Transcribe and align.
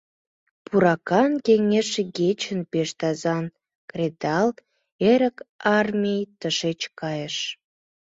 Пуракан 0.65 1.31
кеҥеж 1.45 1.89
игечын, 2.01 2.59
Пеш 2.71 2.89
тазан 2.99 3.45
кредал, 3.89 4.49
Эрык 5.11 5.37
армий 5.77 6.23
тышеч 6.39 6.81
кайыш… 6.99 7.37